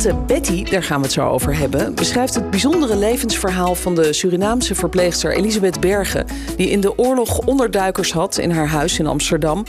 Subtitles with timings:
[0.00, 4.12] Tante Betty, daar gaan we het zo over hebben, beschrijft het bijzondere levensverhaal van de
[4.12, 6.26] Surinaamse verpleegster Elisabeth Bergen,
[6.56, 9.64] die in de oorlog onderduikers had in haar huis in Amsterdam,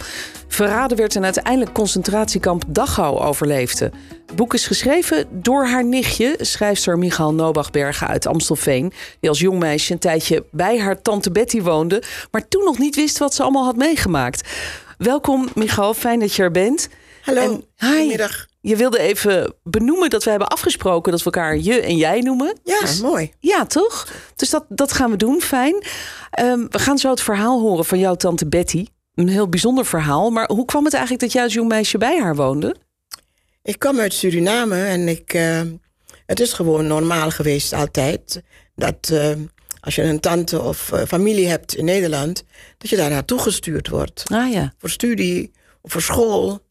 [0.48, 3.92] verraden werd en uiteindelijk concentratiekamp Dachau overleefde.
[4.26, 9.60] Het boek is geschreven door haar nichtje, schrijfster Michael Nobach-Bergen uit Amstelveen, die als jong
[9.60, 13.44] meisje een tijdje bij haar tante Betty woonde, maar toen nog niet wist wat ze
[13.44, 14.50] allemaal had meegemaakt.
[14.98, 16.90] Welkom, Michael, fijn dat je er bent.
[17.22, 17.88] Hallo, En- hi.
[17.88, 18.50] goedemiddag.
[18.62, 22.60] Je wilde even benoemen dat we hebben afgesproken dat we elkaar je en jij noemen.
[22.64, 23.32] Ja, Dus- mooi.
[23.40, 24.08] ja, toch?
[24.36, 25.84] Dus dat, dat gaan we doen, fijn.
[26.32, 28.86] Ehm, we gaan zo het verhaal horen van jouw tante Betty.
[29.16, 30.30] Een heel bijzonder verhaal.
[30.30, 32.76] Maar hoe kwam het eigenlijk dat jij als jong meisje bij haar woonde?
[33.64, 35.62] Ik kwam uit Suriname en ik, eh,
[36.26, 38.42] het is gewoon normaal geweest altijd
[38.76, 39.32] dat eh,
[39.80, 42.44] als je een tante of eh, familie hebt in Nederland,
[42.78, 44.24] dat je daar naartoe gestuurd wordt.
[44.32, 44.74] Ah ja.
[44.78, 46.62] Voor studie of voor school.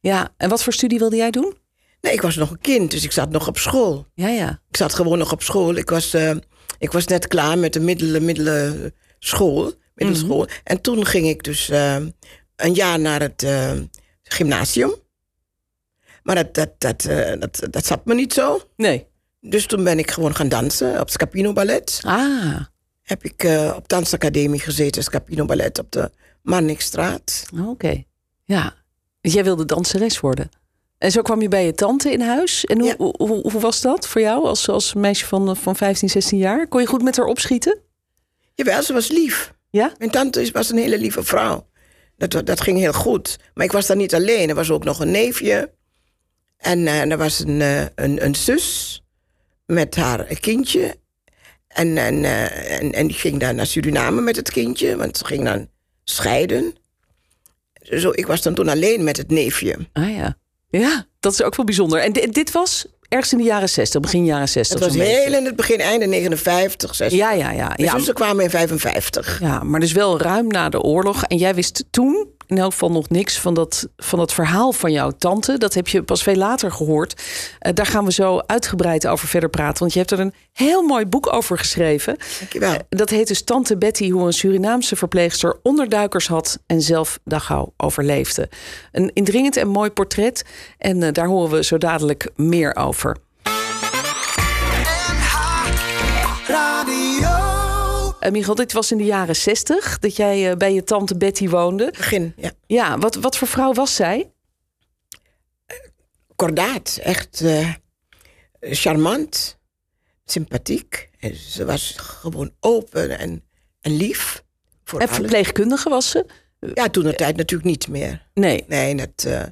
[0.00, 1.56] Ja, en wat voor studie wilde jij doen?
[2.00, 4.06] Nee, ik was nog een kind, dus ik zat nog op school.
[4.14, 4.60] Ja, ja.
[4.68, 5.74] Ik zat gewoon nog op school.
[5.74, 6.36] Ik was, eh,
[6.78, 10.46] ik was net klaar met de middelen, middelen school, middelschool.
[10.64, 11.96] En toen ging ik dus eh,
[12.56, 13.72] een jaar naar het eh,
[14.22, 14.94] gymnasium.
[16.22, 17.02] Maar dat, dat, dat,
[17.40, 18.60] dat, dat zat me niet zo.
[18.76, 19.06] Nee.
[19.40, 22.00] Dus toen ben ik gewoon gaan dansen op Scapino Ballet.
[22.04, 22.60] Ah,
[23.02, 23.46] Heb ik
[23.76, 26.10] op dansacademie gezeten, Scapino Ballet op de
[26.42, 27.44] Marnixstraat.
[27.66, 28.02] oké.
[28.44, 28.74] Ja.
[29.20, 30.48] Jij wilde danseres worden.
[30.98, 32.64] En zo kwam je bij je tante in huis.
[32.64, 32.94] En hoe, Ja.
[32.96, 36.66] hoe, hoe, hoe was dat voor jou als, als meisje van, van 15, 16 jaar?
[36.68, 37.78] Kon je goed met haar opschieten?
[38.54, 39.52] Jawel, ze was lief.
[39.70, 39.92] Ja?
[39.98, 41.66] Mijn tante was een hele lieve vrouw.
[42.16, 43.38] Dat, dat ging heel goed.
[43.54, 44.48] Maar ik was daar niet alleen.
[44.48, 45.72] Er was ook nog een neefje.
[46.56, 49.02] En eh, er was een, eh, een, een zus
[49.66, 50.96] met haar kindje.
[51.68, 55.24] En, en, eh, en, en die ging dan naar Suriname met het kindje, want ze
[55.24, 55.68] ging dan
[56.04, 56.74] scheiden.
[57.96, 59.76] Zo, ik was dan toen alleen met het neefje.
[59.92, 60.36] Ah ja.
[60.70, 62.00] Ja, dat is ook wel bijzonder.
[62.00, 64.78] En di- dit was ergens in de jaren 60, begin jaren 60.
[64.80, 67.18] Het was heel in het begin, einde 59, 60.
[67.18, 67.72] Ja, ja, ja.
[67.76, 69.40] Ja, zussen kwamen in 55.
[69.40, 71.24] ja, maar dus wel ruim na de oorlog.
[71.24, 74.92] En jij wist toen in elk geval nog niks van dat, van dat verhaal van
[74.92, 75.58] jouw tante.
[75.58, 77.22] Dat heb je pas veel later gehoord.
[77.58, 79.78] Eh, daar gaan we zo uitgebreid over verder praten.
[79.78, 82.16] Want je hebt er een heel mooi boek over geschreven.
[82.38, 82.74] Dankjewel.
[82.88, 88.48] Dat heet dus Tante Betty, hoe een Surinaamse verpleegster onderduikers had en zelf Dachau overleefde.
[88.92, 90.44] Een indringend en mooi portret.
[90.78, 93.16] En eh, daar horen we zo dadelijk meer over.
[98.20, 101.48] Eh Michel, dit was in de jaren 60 dat jij eh, bij je tante Betty
[101.48, 101.90] woonde.
[101.96, 102.50] Begin, ja.
[102.66, 104.32] Ja, wat, wat voor vrouw was zij?
[106.38, 106.98] kordaat.
[107.02, 107.74] Echt eh,
[108.60, 109.58] charmant,
[110.24, 111.10] sympathiek.
[111.18, 113.44] En ze was gewoon open en,
[113.80, 114.44] en lief.
[114.84, 115.18] Voor En alles.
[115.18, 116.26] verpleegkundige was ze?
[116.74, 118.26] Ja, toen de tijd natuurlijk niet meer.
[118.34, 118.64] Nee.
[118.68, 119.42] Nee, eh,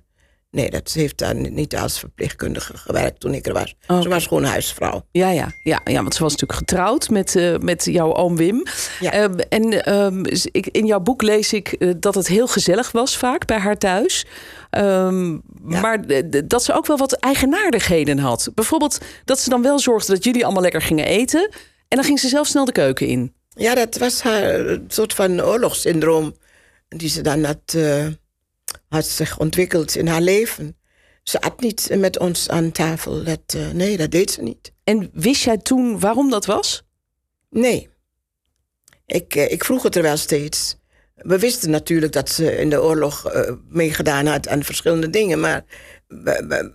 [0.56, 3.74] nee, dat heeft daar niet als verpleegkundige gewerkt toen ik er was.
[4.02, 5.02] Ze was gewoon huisvrouw.
[5.10, 8.62] Ja, ja, ja, ja, want ze was natuurlijk getrouwd met, eh, met jouw oom Wim.
[9.00, 9.12] Ja.
[9.12, 13.16] Ehm, en ehm, ik, in jouw boek lees ik eh, dat het heel gezellig was
[13.16, 14.26] vaak bij haar thuis.
[14.70, 15.30] Ehm,
[15.68, 15.80] Ja.
[15.80, 18.50] Maar d- dat ze ook wel wat eigenaardigheden had.
[18.54, 21.48] Bijvoorbeeld dat ze dan wel zorgde dat jullie allemaal lekker gingen eten.
[21.88, 23.34] En dan ging ze zelf snel de keuken in.
[23.48, 26.34] Ja, dat was haar eh, soort van oorlogssyndroom.
[26.88, 28.06] Die ze dan had, eh,
[28.88, 30.76] had zich ontwikkeld in haar leven.
[31.22, 33.24] Ze at niet met ons aan tafel.
[33.24, 34.72] Dat, eh, nee, dat deed ze niet.
[34.84, 36.84] En wist jij toen waarom dat was?
[37.50, 37.88] Nee.
[39.06, 40.76] Ik, eh, ik vroeg het er wel steeds.
[41.14, 45.40] We wisten natuurlijk dat ze in de oorlog eh, meegedaan had aan verschillende dingen.
[45.40, 45.64] Maar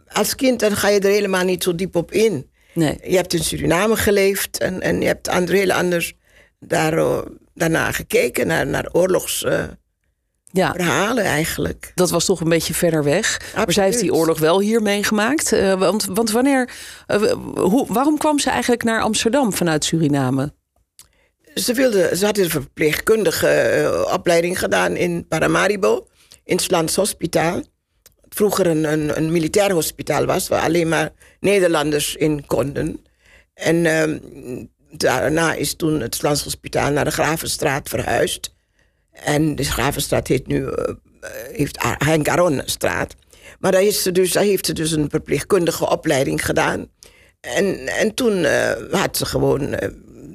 [0.08, 2.50] als kind dan ga je er helemaal niet zo diep op in.
[2.74, 2.98] Nee.
[3.04, 6.14] Je hebt in Suriname geleefd en, en je hebt heel anders
[6.60, 7.24] daar,
[7.54, 8.48] daarna gekeken.
[8.48, 8.90] Naar, naar
[10.52, 11.92] Ja, eigenlijk.
[11.96, 13.54] dat was toch een beetje verder weg.
[13.56, 15.52] Maar zij heeft die oorlog wel hier meegemaakt.
[15.52, 16.70] Eh, want, want wanneer,
[17.08, 20.54] eh, hoe, waarom kwam ze eigenlijk naar Amsterdam vanuit Suriname?
[21.54, 26.08] Ze, wilde, ze had een verpleegkundige eh, opleiding gedaan in Paramaribo,
[26.44, 27.62] in het Lands Hospitaal.
[28.30, 33.06] Vroeger een, een, een militair hospitaal was, waar alleen maar Nederlanders in konden.
[33.54, 34.18] En ehm,
[34.92, 38.54] daarna is toen het Lands Hospitaal naar de Gravenstraat verhuisd.
[39.12, 40.94] En de Gravenstraat heet nu, eh,
[41.52, 43.16] heeft Henk Aronstraat.
[43.60, 46.88] Maar daar, is ze dus, daar heeft ze dus een verpleegkundige opleiding gedaan.
[47.42, 49.76] En, en toen eh, had ze gewoon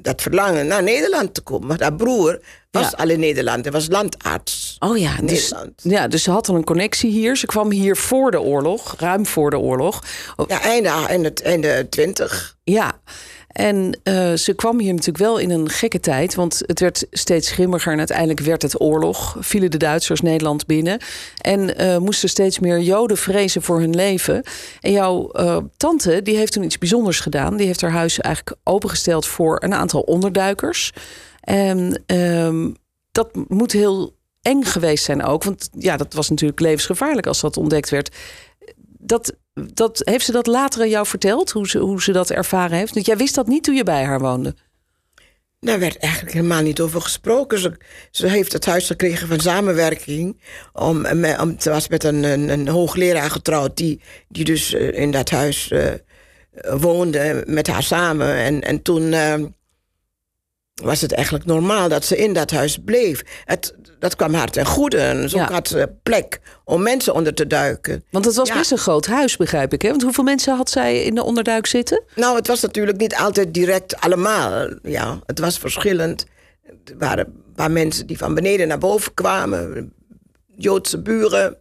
[0.01, 1.67] dat verlangen naar Nederland te komen.
[1.67, 2.41] Maar haar broer
[2.71, 2.97] was Ja.
[2.97, 3.63] al in Nederland.
[3.63, 4.75] Hij was landarts.
[4.79, 5.81] Oh ja, dus, Nederland.
[5.83, 7.35] ja, dus ze had al een connectie hier.
[7.37, 10.03] Ze kwam hier voor de oorlog, ruim voor de oorlog.
[10.47, 12.57] Ja, einde, einde, einde 20.
[12.63, 12.99] Ja,
[13.57, 17.51] en eh, ze kwam hier natuurlijk wel in een gekke tijd, want het werd steeds
[17.51, 19.35] grimmiger en uiteindelijk werd het oorlog.
[19.39, 20.99] Vielen de Duitsers Nederland binnen
[21.41, 24.43] en eh, moesten steeds meer Joden vrezen voor hun leven.
[24.81, 27.57] En jouw eh, tante, die heeft toen iets bijzonders gedaan.
[27.57, 30.93] Die heeft haar huis eigenlijk opengesteld voor een aantal onderduikers.
[31.41, 32.71] En ehm,
[33.11, 37.57] dat moet heel eng geweest zijn ook, want ja, dat was natuurlijk levensgevaarlijk als dat
[37.57, 38.15] ontdekt werd
[39.07, 39.33] dat,
[39.73, 42.93] dat, heeft ze dat later aan jou verteld, hoe ze, hoe ze dat ervaren heeft?
[42.93, 44.55] Want jij wist dat niet toen je bij haar woonde.
[45.59, 47.59] Daar werd eigenlijk helemaal niet over gesproken.
[47.59, 47.77] Ze,
[48.11, 50.41] ze heeft het huis gekregen van samenwerking.
[50.73, 53.77] Om, me- om, ze was met een, een, een hoogleraar getrouwd...
[53.77, 55.93] die, die dus eh, in dat huis eh,
[56.79, 58.35] woonde met haar samen.
[58.35, 59.33] En, en toen eh,
[60.83, 63.21] was het eigenlijk normaal dat ze in dat huis bleef.
[63.45, 64.97] Het, dat kwam haar ten goede.
[64.97, 65.51] En zo Ja.
[65.51, 68.03] had ze plek om mensen onder te duiken.
[68.11, 68.57] Want het was Ja.
[68.57, 69.81] best een groot huis, begrijp ik.
[69.81, 69.89] Hè?
[69.89, 72.03] Want hoeveel mensen had zij in de onderduik zitten?
[72.15, 74.67] Nou, het was natuurlijk niet altijd direct allemaal.
[74.83, 76.25] Ja, het was verschillend.
[76.85, 79.93] Er waren een paar mensen die van beneden naar boven kwamen.
[80.55, 81.57] Joodse buren.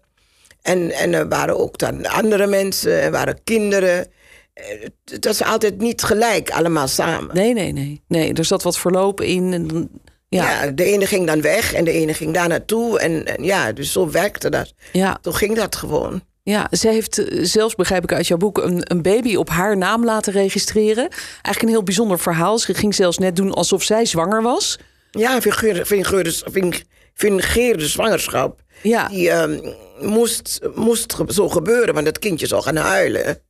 [0.62, 2.92] En, en er waren ook dan andere mensen.
[3.02, 4.06] Er waren kinderen.
[4.56, 4.64] Eh,
[5.04, 7.34] het was altijd niet gelijk, allemaal samen.
[7.34, 8.02] Nee, nee, nee.
[8.08, 9.52] nee er zat wat verloop in.
[9.52, 9.88] En, dan-
[10.28, 10.70] ja, Ja.
[10.70, 12.98] de ene ging dan weg en de ene ging daar naartoe.
[12.98, 14.72] En, en ja, dus zo werkte dat.
[14.92, 16.22] ja, Toen ging dat gewoon.
[16.42, 19.76] ja, ze heeft eh, zelfs, begrijp ik uit jouw boek, een, een baby op haar
[19.76, 21.08] naam laten registreren.
[21.10, 22.58] Eigenlijk een heel bijzonder verhaal.
[22.58, 24.78] Ze ging zelfs net doen alsof zij zwanger was.
[25.10, 26.82] Ja, fingeerde, fingeerde, fing-
[27.14, 28.60] fingeerde zwangerschap.
[28.82, 29.58] Ja, Die ehm,
[30.00, 33.40] moest, moest zo gebeuren, want het kindje zou gaan huilen.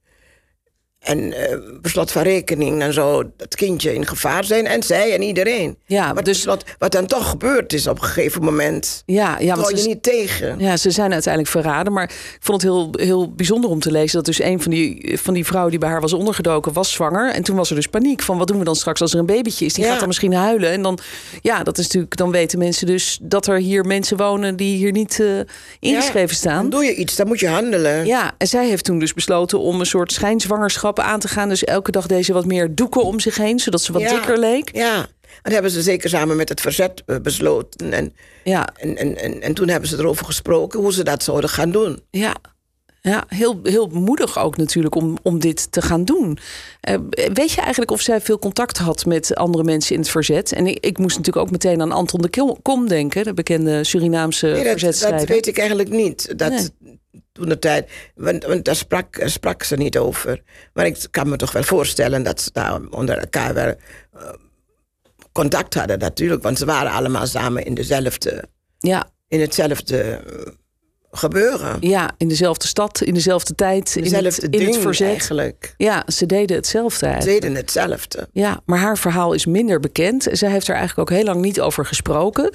[1.07, 4.67] En eh beslot van rekening, dan zou dat kindje in gevaar zijn.
[4.67, 5.77] En zij en iedereen.
[5.87, 9.03] Ja, maar dus- beslot, wat dan toch gebeurd is op een gegeven moment.
[9.07, 10.59] ja, ja want je ze- niet tegen.
[10.59, 11.93] Ja, ze zijn uiteindelijk verraden.
[11.93, 14.17] Maar ik vond het heel, heel bijzonder om te lezen...
[14.17, 17.33] dat dus een van die, van die vrouwen die bij haar was ondergedoken was zwanger.
[17.33, 19.27] En toen was er dus paniek van wat doen we dan straks als er een
[19.27, 19.73] babytje is?
[19.75, 19.91] Die Ja.
[19.91, 20.71] gaat dan misschien huilen.
[20.71, 20.99] En dan,
[21.43, 24.57] ja, dat is natuurlijk, dan weten mensen dus dat er hier mensen wonen...
[24.57, 25.27] die hier niet eh,
[25.81, 26.71] ingeschreven Dan staan.
[26.71, 28.07] doe je iets, dan moet je handelen.
[28.07, 31.49] Ja, en zij heeft toen dus besloten om een soort schijnzwangerschap aan te gaan.
[31.49, 33.59] Dus elke dag deze wat meer doeken om zich heen...
[33.59, 34.11] zodat ze wat Ja.
[34.11, 34.77] dikker leek.
[34.77, 35.07] Ja,
[35.43, 37.93] dat hebben ze zeker samen met het verzet eh, besloten.
[37.93, 38.15] En,
[38.45, 41.71] Ja, en, en, en, en toen hebben ze erover gesproken hoe ze dat zouden gaan
[41.71, 42.03] doen.
[42.11, 42.35] Ja,
[43.11, 46.39] ja heel, heel moedig ook natuurlijk om, om dit te gaan doen.
[46.81, 46.97] Eh,
[47.33, 50.53] weet je eigenlijk of zij veel contact had met andere mensen in het verzet?
[50.53, 54.47] En ik, ik moest natuurlijk ook meteen aan Anton de Kom denken, de bekende Surinaamse
[54.47, 56.39] Nee, dat, dat weet ik eigenlijk niet.
[56.39, 56.95] Dat, Nee.
[57.33, 60.43] Toen de tijd, want, want daar sprak, sprak ze niet over.
[60.73, 63.75] Maar ik kan me toch wel voorstellen dat ze daar onder elkaar wel
[64.13, 64.33] eh,
[65.33, 66.43] contact hadden, natuurlijk.
[66.43, 68.45] Want ze waren allemaal samen in, dezelfde,
[68.79, 70.53] Ja, in hetzelfde eh,
[71.17, 71.77] gebeuren.
[71.81, 75.09] ja, in dezelfde stad, in dezelfde tijd, in het, in ding het verzet.
[75.09, 75.75] eigenlijk.
[75.77, 78.29] Ja, ze deden hetzelfde Ze deden hetzelfde.
[78.33, 80.29] Ja, maar haar verhaal is minder bekend.
[80.33, 82.51] Zij heeft er eigenlijk ook heel lang niet over gesproken.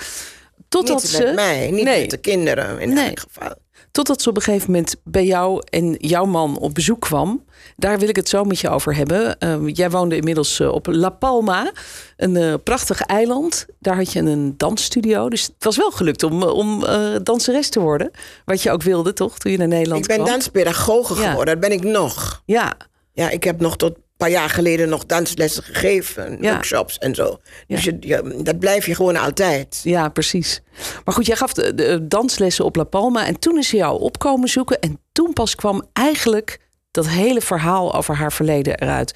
[0.69, 1.23] Totdat niet ze.
[1.23, 2.01] met mij, niet Nee.
[2.01, 3.07] met de kinderen in Nee.
[3.07, 3.55] elk geval.
[3.91, 7.43] Totdat ze op een gegeven moment bij jou en jouw man op bezoek kwam.
[7.77, 9.39] Daar wil ik het zo met je over hebben.
[9.39, 11.71] Ehm, jij woonde inmiddels eh, op La Palma,
[12.17, 13.65] een eh, prachtig eiland.
[13.79, 15.29] Daar had je een dansstudio.
[15.29, 16.83] Dus het was wel gelukt om, eh, om
[17.23, 18.11] danseres te worden.
[18.45, 19.37] Wat je ook wilde, toch?
[19.37, 20.29] Toen je naar Nederland Ik ben kwam.
[20.29, 21.29] danspedagoge Ja.
[21.29, 22.41] geworden, dat ben ik nog.
[22.45, 22.73] Ja,
[23.13, 26.51] Ja, ik heb nog tot paar jaar geleden nog danslessen gegeven, Ja.
[26.51, 27.39] workshops en zo.
[27.67, 27.91] Dus Ja.
[27.99, 29.79] je, je- dat blijf je gewoon altijd.
[29.83, 30.61] ja, precies.
[31.05, 33.25] Maar goed, jij gaf de, de danslessen op La Palma.
[33.25, 34.79] En toen is ze jou opkomen zoeken.
[34.79, 36.59] En toen pas kwam eigenlijk
[36.91, 39.13] dat hele verhaal over haar verleden eruit.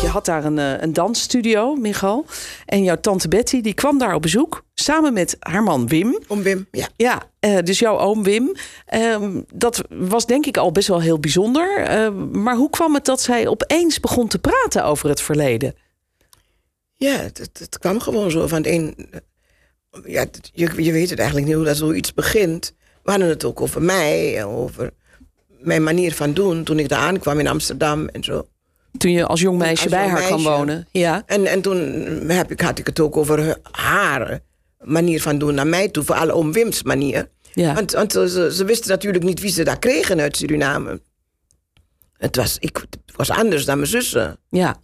[0.00, 2.24] Je had daar een, eh, een dansstudio, Michal.
[2.66, 4.64] En jouw tante Betty die kwam daar op bezoek.
[4.80, 6.18] Samen met haar man Wim.
[6.26, 6.88] Om Wim, ja.
[6.96, 8.52] Ja, eh, dus jouw oom Wim.
[8.86, 11.78] Ehm, dat was denk ik al best wel heel bijzonder.
[11.78, 15.74] Ehm, maar hoe kwam het dat zij opeens begon te praten over het verleden?
[16.96, 19.10] Ja, het, het, kwam gewoon zo van het een.
[20.04, 22.74] Ja, je, je weet het eigenlijk niet hoe dat zoiets begint.
[23.02, 24.90] We hadden het ook over mij, over
[25.58, 28.46] mijn manier van doen toen ik daar aankwam in Amsterdam en zo.
[28.98, 30.88] Toen je als jong meisje Als bij jong haar kwam wonen.
[30.90, 31.78] Ja, En, en toen
[32.28, 34.46] heb ik, had ik het ook over haar
[34.80, 37.28] manier van doen naar mij toe, vooral om Wims manier.
[37.52, 37.74] ja.
[37.74, 41.00] Want, want ze, ze wisten natuurlijk niet wie ze daar kregen uit Suriname.
[42.12, 44.38] Het was, ik, het was anders dan mijn zussen.
[44.50, 44.76] ja.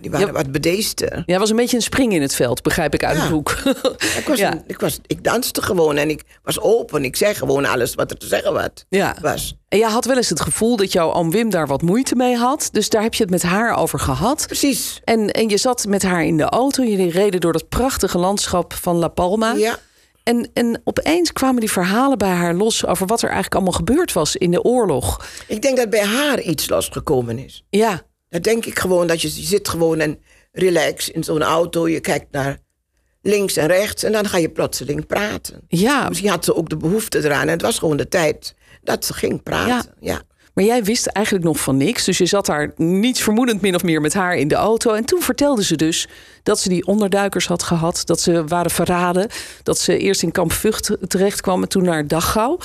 [0.00, 0.32] Die waren Ja.
[0.32, 1.22] wat.
[1.26, 3.30] Jij was een beetje een spring in het veld, begrijp ik uit het Ja.
[3.30, 3.50] boek.
[4.18, 4.52] Ik, was Ja.
[4.52, 7.04] een- ik, was, ik danste gewoon en ik was open.
[7.04, 9.16] Ik zei gewoon alles wat er te zeggen wat, Ja.
[9.20, 9.56] was.
[9.68, 12.36] En jij had wel eens het gevoel dat jouw oom Wim daar wat moeite mee
[12.36, 12.68] had.
[12.72, 14.44] Dus daar heb je het met haar over gehad.
[14.46, 15.00] Precies.
[15.04, 16.82] En, en je zat met haar in de auto.
[16.84, 19.52] Jullie reden door dat prachtige landschap van La Palma.
[19.52, 19.76] Ja.
[20.22, 24.12] En, en opeens kwamen die verhalen bij haar los over wat er eigenlijk allemaal gebeurd
[24.12, 25.26] was in de oorlog.
[25.46, 27.64] Ik denk dat bij haar iets losgekomen is.
[27.70, 28.02] Ja,
[28.34, 30.18] Dat denk ik gewoon, dat je, je zit gewoon en
[30.52, 31.88] relax in zo'n auto.
[31.88, 32.58] Je kijkt naar
[33.22, 35.60] links en rechts en dan ga je plotseling praten.
[35.68, 36.08] ja.
[36.08, 37.42] Misschien had ze ook de behoefte eraan.
[37.42, 39.94] En het was gewoon de tijd dat ze ging praten.
[40.00, 40.22] Ja.
[40.54, 42.04] Maar jij wist eigenlijk nog van niks.
[42.04, 44.92] Dus je zat daar niets vermoedend min of meer met haar in de auto.
[44.92, 46.08] En toen vertelde ze dus
[46.42, 48.02] dat ze die onderduikers had gehad.
[48.04, 49.28] Dat ze waren verraden.
[49.62, 52.58] Dat ze eerst in kamp Vught terecht kwam en toen naar Dachau.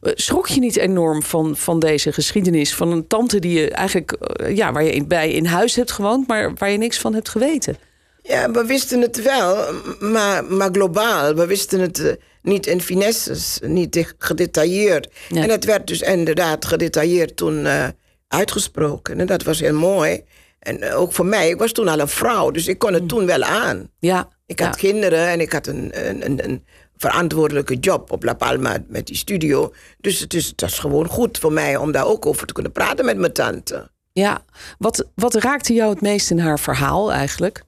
[0.00, 2.74] Eh, Schrok je niet enorm van, van deze geschiedenis?
[2.74, 6.28] Van een tante die je eigenlijk, eh, ja, waar je bij in huis hebt gewoond,
[6.28, 7.76] maar waar je niks van hebt geweten.
[8.22, 9.64] Ja, we wisten het wel,
[10.00, 11.34] maar, maar globaal.
[11.34, 12.12] We wisten het eh,
[12.46, 15.08] niet in finesses, niet de- gedetailleerd.
[15.28, 15.42] Ja.
[15.42, 17.88] En het werd dus inderdaad gedetailleerd toen eh,
[18.28, 19.20] uitgesproken.
[19.20, 20.24] En dat was heel mooi.
[20.58, 23.08] En eh, ook voor mij, ik was toen al een vrouw, dus ik kon het
[23.08, 23.90] toen wel aan.
[23.98, 26.64] Ja, Ik had kinderen en ik had een, een, een, een
[26.96, 29.72] verantwoordelijke job op La Palma met die studio.
[30.00, 32.72] Dus het, is, het was gewoon goed voor mij om daar ook over te kunnen
[32.72, 33.90] praten met mijn tante.
[34.12, 34.44] ja.
[34.78, 37.62] Wat, wat raakte jou het meest in haar verhaal eigenlijk?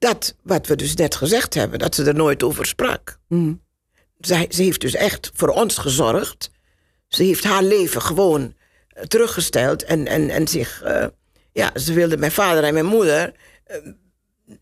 [0.00, 3.18] Dat, wat we dus net gezegd hebben, dat ze er nooit over sprak.
[3.28, 3.62] Mm.
[4.18, 6.50] Zij, ze heeft dus echt voor ons gezorgd.
[7.08, 8.54] Ze heeft haar leven gewoon
[8.88, 10.82] eh, teruggesteld en, en, en zich...
[10.82, 11.06] eh,
[11.52, 13.76] ja, ze wilde mijn vader en mijn moeder eh,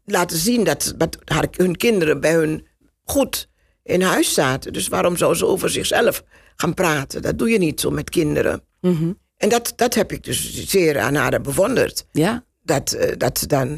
[0.05, 2.67] laten zien dat, dat haar, hun kinderen bij hun
[3.05, 3.49] goed
[3.83, 4.73] in huis zaten.
[4.73, 6.23] Dus waarom zou ze over zichzelf
[6.57, 7.23] gaan praten?
[7.23, 8.65] Dat doe je niet zo met kinderen.
[8.81, 9.13] Mhm.
[9.37, 12.07] En dat, dat heb ik dus zeer aan haar bewonderd.
[12.13, 13.77] Ja, Dat, dat ze dan...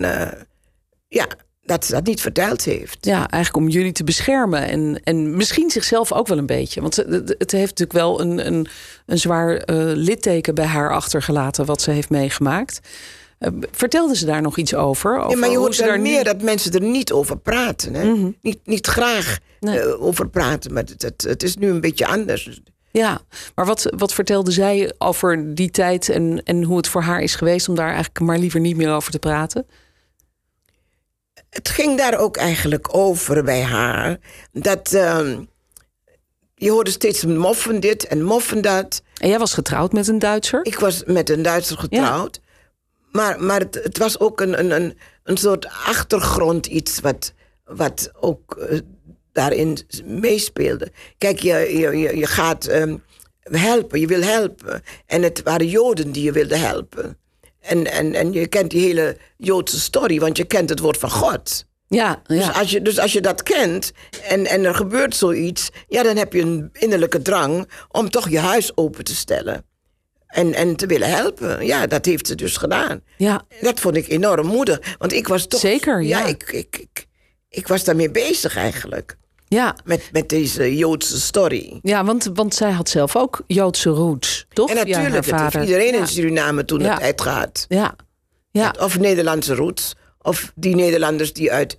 [1.08, 1.26] ja,
[1.70, 2.96] dat ze dat niet verteld heeft.
[3.00, 4.68] Ja, eigenlijk om jullie te beschermen.
[4.68, 6.80] En, en misschien zichzelf ook wel een beetje.
[6.80, 8.66] Want het, het heeft natuurlijk wel een, een,
[9.06, 11.64] een zwaar eh, litteken bij haar achtergelaten.
[11.66, 12.80] wat ze heeft meegemaakt.
[13.38, 15.30] Eh, vertelde ze daar nog iets over?
[15.30, 17.94] Ja, maar je hoort wel daar meer dat mensen er niet over praten.
[17.94, 18.32] Hè?
[18.42, 19.78] niet, niet graag Nee.
[19.80, 22.60] eh, over praten, maar het, het, het is nu een beetje anders.
[22.90, 23.20] Ja,
[23.54, 27.34] maar wat, wat vertelde zij over die tijd en, en hoe het voor haar is
[27.34, 29.66] geweest om daar eigenlijk maar liever niet meer over te praten?
[31.50, 34.18] Het ging daar ook eigenlijk over bij haar.
[34.52, 35.42] Dat ehm,
[36.54, 39.02] je hoorde steeds moffen dit en moffen dat.
[39.16, 40.64] En jij was getrouwd met een Duitser?
[40.64, 42.40] Ik was met een Duitser getrouwd.
[43.12, 47.32] Maar, maar het, het was ook een, een, een, een soort achtergrond iets wat,
[47.64, 48.78] wat ook eh,
[49.32, 50.92] daarin meespeelde.
[51.18, 52.96] Kijk, je, je, je, je gaat ehm,
[53.42, 54.82] helpen, je wil helpen.
[55.06, 57.18] En het waren Joden die je wilde helpen.
[57.60, 61.10] En, en, en je kent die hele Joodse story, want je kent het woord van
[61.10, 61.64] God.
[61.88, 62.46] Ja, ja.
[62.46, 66.16] Dus, als je, dus als je dat kent en, en er gebeurt zoiets, ja, dan
[66.16, 69.64] heb je een innerlijke drang om toch je huis open te stellen.
[70.26, 71.66] En, en te willen helpen.
[71.66, 73.02] Ja, dat heeft ze dus gedaan.
[73.16, 73.42] ja.
[73.60, 74.96] Dat vond ik enorm moedig.
[74.98, 75.60] Want ik was toch.
[75.60, 76.26] Zeker, ja.
[76.26, 77.06] ik, ik, ik,
[77.48, 79.16] ik was daarmee bezig eigenlijk.
[79.54, 79.76] Ja.
[79.84, 81.78] Met, met deze Joodse story.
[81.82, 84.70] Ja, want, want zij had zelf ook Joodse roots, toch?
[84.70, 85.98] En natuurlijk, het heeft iedereen ja.
[85.98, 87.64] in Suriname toen het tijd gehad.
[87.68, 87.94] Ja,
[88.50, 88.74] ja.
[88.78, 89.94] Of Nederlandse roots.
[90.22, 91.78] Of die Nederlanders die, uit,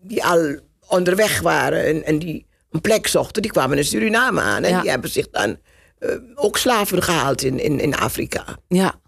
[0.00, 4.64] die al onderweg waren en, en die een plek zochten, die kwamen in Suriname aan.
[4.64, 5.58] En die hebben zich dan
[5.98, 8.44] eh, ook slaven gehaald in, in, in Afrika.
[8.68, 9.00] ja.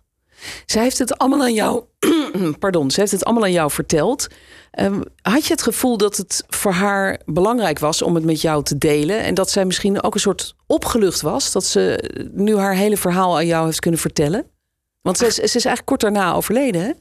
[0.66, 1.84] Zij heeft het allemaal aan jou,
[2.58, 4.26] pardon, ze heeft het allemaal aan jou verteld.
[4.70, 8.64] Ehm, had je het gevoel dat het voor haar belangrijk was om het met jou
[8.64, 9.20] te delen?
[9.20, 11.52] En dat zij misschien ook een soort opgelucht was?
[11.52, 14.46] Dat ze nu haar hele verhaal aan jou heeft kunnen vertellen?
[15.02, 16.92] Want ze is, ze is eigenlijk kort daarna overleden, hè?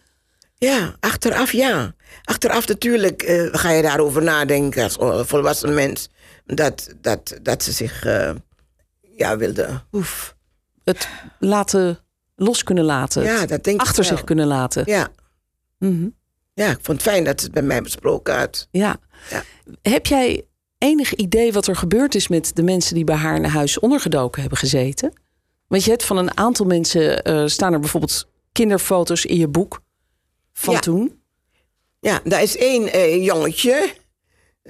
[0.55, 1.93] Ja, achteraf ja.
[2.23, 6.09] Achteraf natuurlijk eh, ga je daarover nadenken als volwassen mens.
[6.45, 8.31] Dat, dat, dat ze zich eh,
[9.15, 10.35] ja, wilde oef.
[10.83, 11.99] Het laten
[12.39, 13.23] los kunnen laten.
[13.23, 14.83] Ja, het dat denk ik achter zich kunnen laten.
[14.85, 15.07] Ja.
[15.77, 16.07] Mhm.
[16.53, 18.67] ja, ik vond het fijn dat het bij mij besproken had.
[18.71, 18.97] Ja.
[19.29, 19.43] Ja.
[19.81, 20.45] Heb jij
[20.77, 24.41] enig idee wat er gebeurd is met de mensen die bij haar in huis ondergedoken
[24.41, 25.13] hebben gezeten?
[25.67, 29.81] Want je hebt van een aantal mensen eh, staan er bijvoorbeeld kinderfoto's in je boek
[30.53, 30.79] van Ja.
[30.79, 31.21] toen.
[31.99, 33.93] Ja, daar is één eh, jongetje.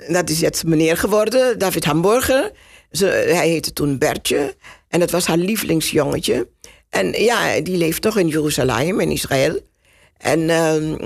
[0.08, 2.52] Dat is jetzt meneer geworden, David Hamburger.
[2.92, 4.56] Ze, hij heette toen Bertje.
[4.88, 6.48] En dat was haar lievelingsjongetje.
[6.90, 9.60] En ja, die leeft toch in Jeruzalem, in Israël.
[10.18, 10.98] En, ehm,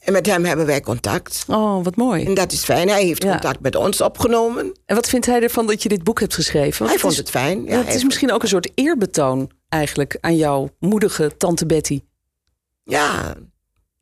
[0.00, 1.44] en met hem hebben wij contact.
[1.48, 2.24] Oh, wat mooi.
[2.24, 2.88] En dat is fijn.
[2.88, 3.30] Hij heeft Ja.
[3.30, 4.72] contact met ons opgenomen.
[4.86, 6.78] En wat vindt hij ervan dat je dit boek hebt geschreven?
[6.78, 7.64] Want hij vond het fijn.
[7.64, 12.02] Ja, Ja, het is misschien ook een soort eerbetoon eigenlijk aan jouw moedige tante Betty.
[12.82, 13.34] ja,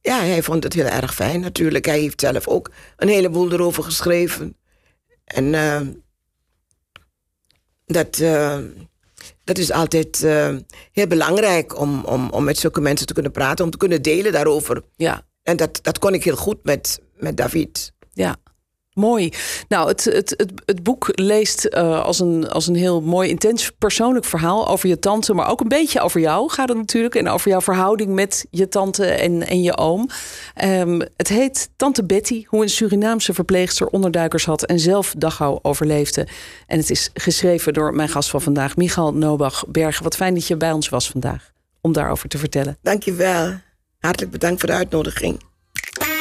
[0.00, 1.84] ja, hij vond het heel erg fijn natuurlijk.
[1.86, 4.56] Hij heeft zelf ook een heleboel erover geschreven.
[5.24, 5.80] En uh,
[7.86, 8.58] dat, uh,
[9.44, 10.56] dat is altijd uh,
[10.92, 14.32] heel belangrijk om, om, om met zulke mensen te kunnen praten, om te kunnen delen
[14.32, 14.82] daarover.
[14.96, 15.26] Ja.
[15.42, 17.92] En dat, dat kon ik heel goed met, met David.
[18.12, 18.36] Ja.
[18.98, 19.32] Mooi.
[19.68, 24.24] Nou, het, het, het, boek leest uh, als, een, als een heel mooi, intens persoonlijk
[24.24, 27.14] verhaal over je tante, maar ook een beetje over jou gaat het natuurlijk.
[27.14, 30.08] En over jouw verhouding met je tante en, en je oom.
[30.64, 36.26] Um, het heet Tante Betty, hoe een Surinaamse verpleegster onderduikers had en zelf Dachau overleefde.
[36.66, 40.02] En het is geschreven door mijn gast van vandaag, Michael Nobach-Bergen.
[40.02, 42.78] Wat fijn dat je bij ons was vandaag om daarover te vertellen.
[42.82, 43.54] Dankjewel.
[43.98, 45.47] Hartelijk bedankt voor de uitnodiging.